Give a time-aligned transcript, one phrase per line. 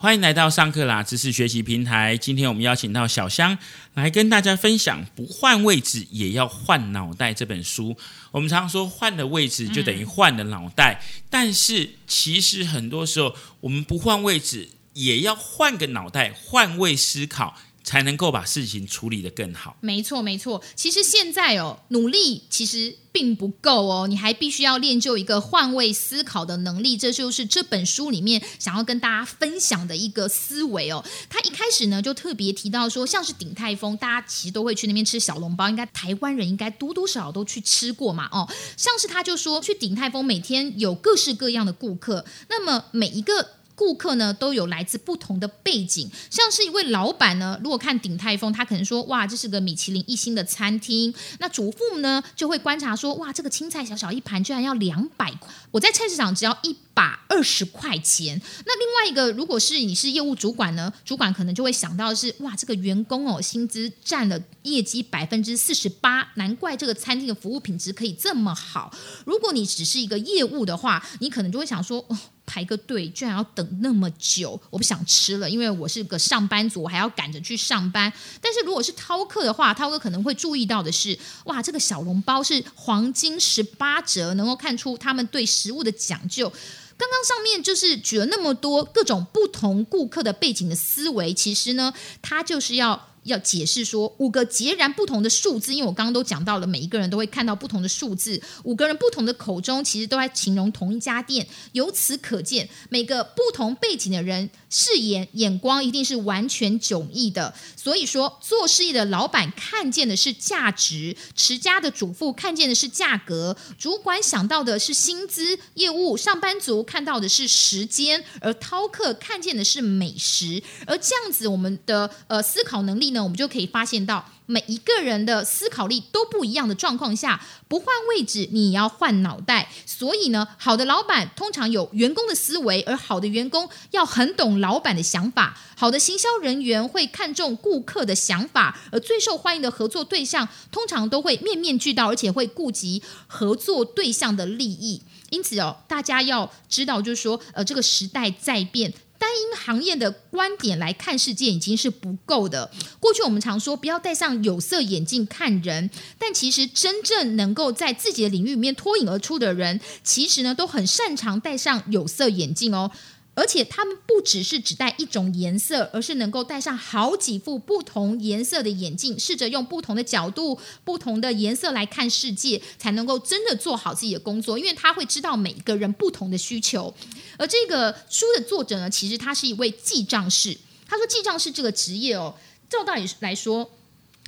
[0.00, 2.16] 欢迎来到上课啦知识学习平台。
[2.16, 3.58] 今天我们邀请到小香
[3.94, 7.96] 来跟大家分享《不换位置也要换脑袋》这本书。
[8.30, 17.58] 我们常常说换了位置就等于换了脑袋，但是其实很多时候我们不换位置也要换个脑袋，换位思考。
[17.88, 19.74] 才能够把事情处理得更好。
[19.80, 20.62] 没错，没错。
[20.76, 26.98] 其实现在哦，努力其实并不够哦，你还必须要练就一个换位思考的能力。
[26.98, 31.02] 这就是这本书里面想要跟大家分享的一个思维哦。
[31.30, 38.46] 他一开始呢就特别提到说，像是鼎泰丰，大家其实都会去那边吃小笼包，应该台湾人应该多多少少都去吃过嘛哦。
[38.76, 43.52] 像是他就说，去鼎泰丰每天有各式各样的顾客，那么每一个。
[43.78, 51.14] 顾客呢都有来自不同的背景，像是一位老板呢，如果看鼎泰丰，他可能说哇，这是个米其林一星的餐厅。
[51.38, 58.40] 那主妇呢就会观察说，哇，这个青菜小小一盘居然要两百块，我在菜市场只要一把二十块钱。
[58.66, 68.92] 那另外一个，如果是你是业务主管呢，主管可能就会想到是哇，这个员工哦薪资占了业绩百分之四十八，难怪这个餐厅的服务品质可以这么好。
[69.24, 72.18] 如果你只是一个业务的话，你可能就会想说哦。
[72.50, 78.10] 排个队居然要等那么久，我不想吃了，因为我是个上班族，我还要赶着去上班。
[78.40, 86.50] 但是如果是涛客的话，涛哥可能会注意到的是，哇，这个小笼包是黄金十八折，能够看出他们对食物的讲究。
[86.98, 93.07] 刚刚上面就是举了那么多各种不同顾客的背景的思维，其实呢，他就是要。
[93.24, 101.46] 要解释说五个截然不同的数字，因为我刚刚都讲到了，每一个人都会看到不同的数字，五个人不同的口中其实都在形容同一家店。
[101.72, 107.54] 由此可见，每个不同背景的人视野眼光一定是完全迥异的。
[107.76, 120.62] 所以说，做事业的老板看见的是价值，持家的主妇看见的是价格，主管想到的是薪资，业务上班族看到的是时间，而饕客看见的是美食。
[120.86, 123.22] 而这样子，我们的呃思考能力呢？
[123.22, 129.68] 我们就可以发现到，每一个人的思考力都不一样的状况下，不换位置，你要换脑袋。
[129.86, 135.58] 所以呢，好的老板通常有员工的思维，而好的员工要很懂老板的想法。
[135.76, 145.02] 好的行销人员会看重顾客的想法，而最受欢迎的合作对象通常都会面面俱到，而且会顾及合作对象的利益。
[145.30, 148.92] 因此哦，大家要知道，就是说，呃，这个时代在变。
[149.18, 152.70] 单一行业的观点来看世界已经是不够的。
[153.00, 162.90] 过去我们常说不要戴上有色眼镜看人，但其实真正能够在自己的领域里面脱颖而出的人，其实呢都很擅长戴上有色眼镜哦。
[163.38, 174.58] 而且他们不只是只戴一种颜色，而是能够戴上好几副不同颜色的眼镜，试着用不同的角度、不同的颜色来看世界，才能够真的做好自己的工作。
[174.58, 176.92] 因为他会知道每一个人不同的需求。
[177.36, 180.58] 而这个书的作者呢，其实他是一位记账师。
[180.88, 182.34] 他说，记账师这个职业哦，
[182.68, 183.70] 照道理来说。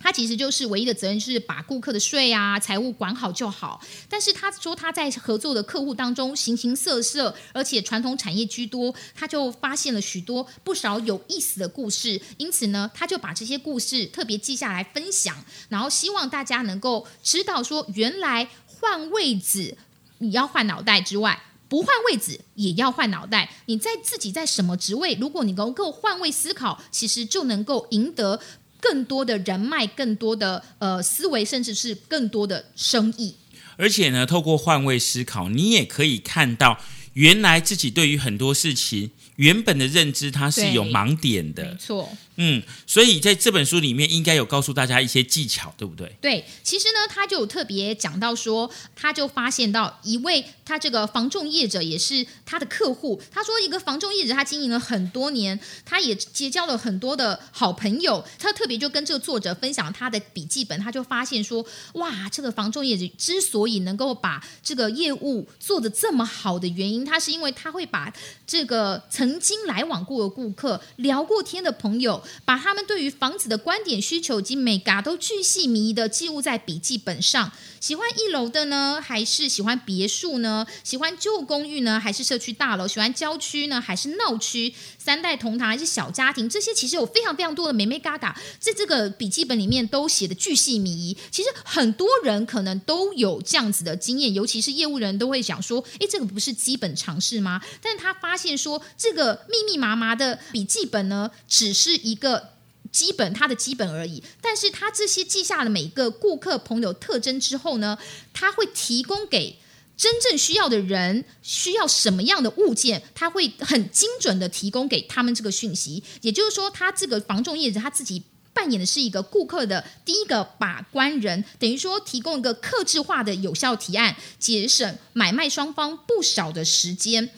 [0.03, 3.81] 他其实就是唯一的责任，是把顾客的税啊、财务管好就好。
[4.09, 12.21] 但是他说他在合作的客户当中形形色色，而且传统产业居多，他就发现了许多不少有意思的故事。
[12.39, 15.37] 因此呢，他就把这些故事特别记下来分享，
[15.69, 19.77] 然后希望大家能够知道说，原来换位子
[20.19, 23.53] 你要换脑袋之外，不换位子也要换脑袋。
[23.67, 28.41] 你在自己在什么职位，如果你能够换位思考，其实就能够赢得。
[28.81, 33.35] 更多的人脉，更多的呃思维，甚至是更多的生意。
[33.77, 36.79] 而且呢，透过换位思考，你也可以看到
[37.15, 41.65] 原来自己对于很多事情原本的认知，它是有盲点的。
[41.65, 42.07] 没错。
[42.37, 46.15] 嗯，所以在这本书里面应该有告诉大家一些技巧，对不对？
[46.21, 53.21] 对，其实呢，他就有特别讲到说，他就发现到一位他这个房仲业者也是他的客户。
[53.31, 58.25] 他说，一个房仲业者他经营了很多年，他也结交了很多的好朋友。
[58.39, 61.65] 他特别就跟这个作者分享他的笔记本，他就发现说，
[61.95, 68.11] 哇，这个房仲业者之所以能够把这个业务做得这么好的原因，他是因为他会把
[68.47, 72.21] 这个曾经来往过的顾客、聊过天的朋友。
[72.45, 77.53] 把他们对于房子的观点、需求及美嘎都巨细靡遗的记录在笔记本上。
[77.79, 80.67] 喜欢一楼的呢，还是喜欢别墅呢？
[80.83, 82.89] 喜欢旧公寓呢，还是社区大楼？
[82.89, 84.75] 喜欢郊区呢，还是闹区？
[84.99, 86.49] 三代同堂还是小家庭？
[86.49, 91.17] 这些其实有非常非常多的美美嘎嘎，在这个笔记本里面都写的巨细靡遗。
[91.31, 102.51] 其实很多人可能都有这样子的经验，尤其是业务人都会想说：“诶，这个不是基本常识吗？”但是他发现说，这个密密麻麻的笔记本呢，只是一个。
[102.93, 107.97] 基本它的基本而已，但是他这些记下了每个顾客朋友特征之后呢，
[108.33, 109.57] 他会提供给
[109.97, 116.03] 真正需要的人需要什么样的物件，他会很精准的提供给他们这个讯息。
[116.23, 127.31] 也就是说，他这个防重业者他自己扮演的是一个顾客的第一个把关人，等于说提供一个克制化的有效提案，节省买卖双方不少的时间。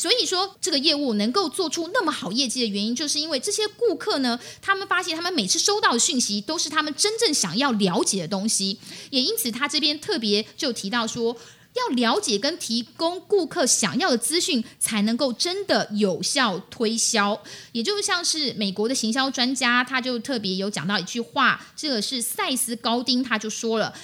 [0.00, 8.78] 所以说，这个业务能够做出那么好业绩的原因，就是因为这些顾客呢，他们发现他们每次收到的讯息都是他们真正想要了解的东西，
[9.10, 11.36] 也因此他这边特别就提到说。
[11.74, 17.40] 要了解跟提供顾客想要的资讯，才能够真的有效推销。
[17.70, 23.94] 也就像是美国的行销专家，他就特别有讲到一句话，这个是塞斯高丁，他就说了：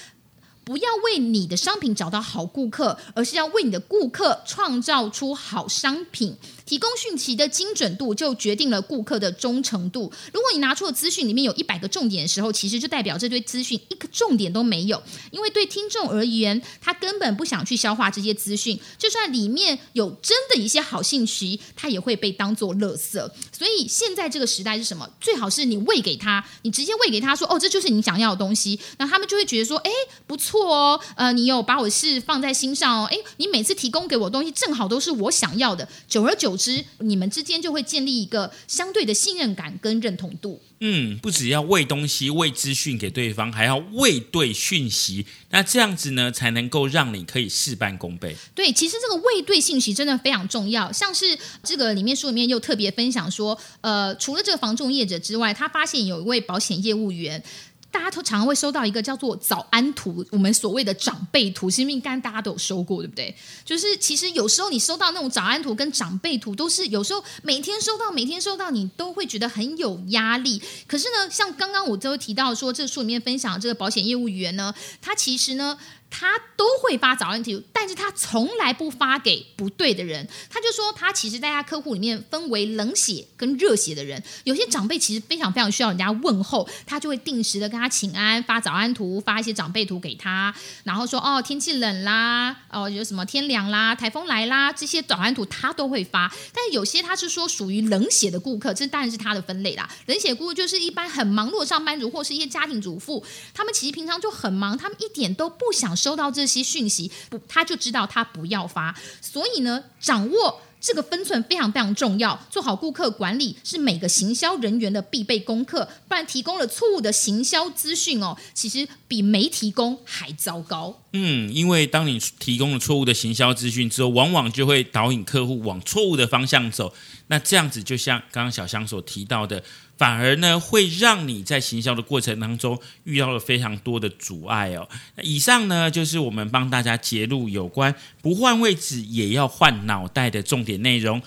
[0.67, 6.35] 不要为你的商品找到好顾客，而是要为你的顾客创造出好商品。
[6.67, 10.11] 提供讯息的精准度就决定了顾客的忠诚度。
[10.33, 15.01] 如果你拿出的资讯里面有一百个重点的时候，其实就代表这堆资讯一个重点都没有。
[15.31, 23.13] 因为对听众而言，他根本不想去消化这些资讯，就算里面有真的一些好信息，他也会被当做垃圾。
[23.51, 25.09] 所以现在这个时代是什么？
[25.21, 29.91] 最好是你喂给他，你直接喂给他说：“哦，这就是你想要的东西。”那他们就会觉得说：“哎，
[30.25, 40.61] 不错哦，呃，你有把我事放在心上哦，哎，你每次提供给我东西正好都是我想要的。”久而久之，你们之间就会建立一个相对的信任感跟认同度。
[40.79, 45.25] 嗯，不只要喂东西、喂资讯给对方，还要喂对讯息。
[45.49, 48.35] 那这样子呢，才能够让你可以事半功倍。
[48.53, 50.91] 对，其实这个喂对信息真的非常重要。
[50.91, 57.43] 像是这个里面书里面又特别分享说，呃，除了这个房仲业者之外，他发现有一位保险业务员。
[57.91, 63.35] 大家都常常会收到一个叫做早安图，我们所谓的长辈图，其实应该大家都有收过，对不对？
[63.65, 70.61] 就是其实有时候你收到那种早安图跟长辈图，都是有时候每天收到，每天收到，你都会觉得很有压力。
[70.85, 75.77] 可是呢，像刚刚我都提到说，这书里面分享这个保险业务员呢，他其实呢。
[76.09, 80.27] 他都会发早安图，但是他从来不发给不对的人。
[80.49, 84.21] 他就说，他其实在他客户里面分为冷血跟热血的人。
[84.45, 90.55] 有些长辈其实非常非常需要人家问候，他就会定时的跟他请安，发早安图，发一些长辈图给他，
[90.85, 96.31] 然后说哦天气冷啦，哦有什么天凉啦，台风来啦，这些早安图他都会发。
[96.53, 99.87] 但有些他是说属于冷血的顾客，这当然是他的分类啦。
[100.05, 103.23] 冷血顾客就是一般很忙碌的上班族或是一些家庭主妇，
[103.53, 105.96] 他们其实平常就很忙，他们一点都不想。
[105.97, 108.95] 收到这些讯息，不，他就知道他不要发。
[109.19, 112.39] 所以呢，掌握这个分寸非常非常重要。
[112.51, 115.89] 做好顾客管理是每个行销人员的必备功课。
[116.07, 121.01] 不然提供了错误的行销资讯哦，其实比没提供还糟糕。
[121.13, 126.93] 嗯，因为当你提供了错误的行销资讯之后，往往就会导引客户往错误的方向走。
[127.27, 129.63] 那这样子，就像刚刚小香所提到的。
[129.97, 134.87] 反而呢，会让你在行销的过程当中遇到了非常多的阻碍哦。
[135.15, 141.19] 那以上呢，就是我们帮大家揭露有关不换位置也要换脑袋的重点内容。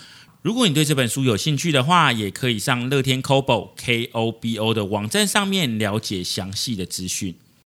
[0.43, 7.35] 如果你对这本书有兴趣的话，也可以上乐天 Kobo K O B O 的网站上面了解详细的资讯。